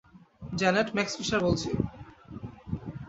Janet, 0.53 0.87
Max 0.95 1.13
Fisher 1.17 1.41
বলছি। 1.47 1.69